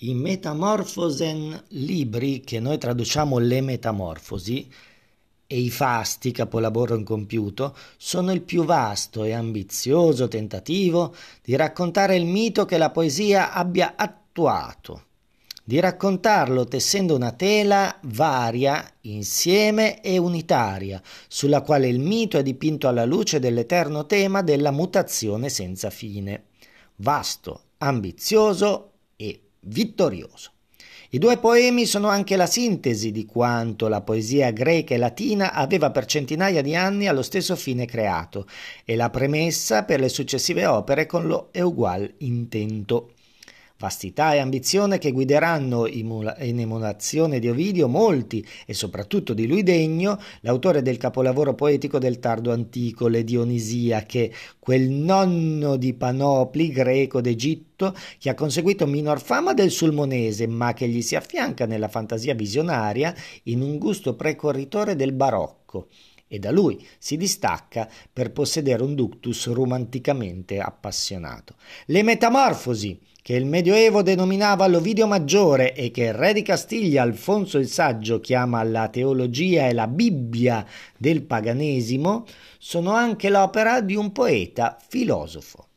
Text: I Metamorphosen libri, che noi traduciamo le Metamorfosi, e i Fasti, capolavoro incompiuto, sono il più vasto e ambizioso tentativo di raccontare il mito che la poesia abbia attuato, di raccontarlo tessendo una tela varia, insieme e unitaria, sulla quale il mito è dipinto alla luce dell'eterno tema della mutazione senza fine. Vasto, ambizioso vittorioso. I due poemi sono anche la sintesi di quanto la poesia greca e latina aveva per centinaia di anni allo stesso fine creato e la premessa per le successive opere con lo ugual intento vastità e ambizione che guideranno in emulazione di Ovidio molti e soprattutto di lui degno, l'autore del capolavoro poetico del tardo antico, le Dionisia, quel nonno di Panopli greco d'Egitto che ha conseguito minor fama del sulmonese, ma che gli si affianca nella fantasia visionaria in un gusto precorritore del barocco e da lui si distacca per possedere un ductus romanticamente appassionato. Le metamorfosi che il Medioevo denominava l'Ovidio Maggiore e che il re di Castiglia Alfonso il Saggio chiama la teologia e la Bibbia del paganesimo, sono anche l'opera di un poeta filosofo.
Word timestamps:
I 0.00 0.14
Metamorphosen 0.14 1.60
libri, 1.70 2.38
che 2.38 2.60
noi 2.60 2.78
traduciamo 2.78 3.38
le 3.38 3.60
Metamorfosi, 3.60 4.70
e 5.44 5.58
i 5.58 5.70
Fasti, 5.70 6.30
capolavoro 6.30 6.94
incompiuto, 6.94 7.76
sono 7.96 8.30
il 8.30 8.42
più 8.42 8.62
vasto 8.64 9.24
e 9.24 9.32
ambizioso 9.32 10.28
tentativo 10.28 11.16
di 11.42 11.56
raccontare 11.56 12.14
il 12.14 12.26
mito 12.26 12.64
che 12.64 12.78
la 12.78 12.90
poesia 12.90 13.52
abbia 13.52 13.94
attuato, 13.96 15.06
di 15.64 15.80
raccontarlo 15.80 16.64
tessendo 16.66 17.16
una 17.16 17.32
tela 17.32 17.98
varia, 18.02 18.88
insieme 19.00 20.00
e 20.00 20.16
unitaria, 20.16 21.02
sulla 21.26 21.62
quale 21.62 21.88
il 21.88 21.98
mito 21.98 22.38
è 22.38 22.44
dipinto 22.44 22.86
alla 22.86 23.04
luce 23.04 23.40
dell'eterno 23.40 24.06
tema 24.06 24.42
della 24.42 24.70
mutazione 24.70 25.48
senza 25.48 25.90
fine. 25.90 26.44
Vasto, 26.98 27.62
ambizioso 27.78 28.87
vittorioso. 29.68 30.52
I 31.10 31.18
due 31.18 31.38
poemi 31.38 31.86
sono 31.86 32.08
anche 32.08 32.36
la 32.36 32.46
sintesi 32.46 33.12
di 33.12 33.24
quanto 33.24 33.88
la 33.88 34.02
poesia 34.02 34.50
greca 34.50 34.94
e 34.94 34.98
latina 34.98 35.54
aveva 35.54 35.90
per 35.90 36.04
centinaia 36.04 36.60
di 36.60 36.74
anni 36.76 37.06
allo 37.06 37.22
stesso 37.22 37.56
fine 37.56 37.86
creato 37.86 38.46
e 38.84 38.94
la 38.94 39.08
premessa 39.08 39.84
per 39.84 40.00
le 40.00 40.10
successive 40.10 40.66
opere 40.66 41.06
con 41.06 41.26
lo 41.26 41.48
ugual 41.54 42.12
intento 42.18 43.12
vastità 43.78 44.34
e 44.34 44.38
ambizione 44.38 44.98
che 44.98 45.12
guideranno 45.12 45.86
in 45.86 46.58
emulazione 46.58 47.38
di 47.38 47.48
Ovidio 47.48 47.86
molti 47.86 48.44
e 48.66 48.74
soprattutto 48.74 49.34
di 49.34 49.46
lui 49.46 49.62
degno, 49.62 50.18
l'autore 50.40 50.82
del 50.82 50.96
capolavoro 50.96 51.54
poetico 51.54 51.98
del 51.98 52.18
tardo 52.18 52.50
antico, 52.50 53.06
le 53.06 53.22
Dionisia, 53.22 54.04
quel 54.58 54.90
nonno 54.90 55.76
di 55.76 55.94
Panopli 55.94 56.70
greco 56.70 57.20
d'Egitto 57.20 57.94
che 58.18 58.30
ha 58.30 58.34
conseguito 58.34 58.86
minor 58.86 59.20
fama 59.20 59.54
del 59.54 59.70
sulmonese, 59.70 60.48
ma 60.48 60.74
che 60.74 60.88
gli 60.88 61.00
si 61.00 61.14
affianca 61.14 61.64
nella 61.64 61.88
fantasia 61.88 62.34
visionaria 62.34 63.14
in 63.44 63.62
un 63.62 63.78
gusto 63.78 64.14
precorritore 64.14 64.96
del 64.96 65.12
barocco 65.12 65.86
e 66.28 66.38
da 66.38 66.50
lui 66.50 66.86
si 66.98 67.16
distacca 67.16 67.88
per 68.12 68.30
possedere 68.30 68.82
un 68.82 68.94
ductus 68.94 69.48
romanticamente 69.48 70.60
appassionato. 70.60 71.56
Le 71.86 72.02
metamorfosi 72.02 73.00
che 73.28 73.34
il 73.34 73.44
Medioevo 73.44 74.02
denominava 74.02 74.66
l'Ovidio 74.66 75.06
Maggiore 75.06 75.74
e 75.74 75.90
che 75.90 76.04
il 76.04 76.14
re 76.14 76.32
di 76.32 76.42
Castiglia 76.42 77.02
Alfonso 77.02 77.58
il 77.58 77.68
Saggio 77.68 78.20
chiama 78.20 78.62
la 78.62 78.88
teologia 78.88 79.66
e 79.66 79.74
la 79.74 79.86
Bibbia 79.86 80.64
del 80.96 81.22
paganesimo, 81.22 82.24
sono 82.58 82.92
anche 82.92 83.28
l'opera 83.28 83.82
di 83.82 83.96
un 83.96 84.12
poeta 84.12 84.78
filosofo. 84.88 85.67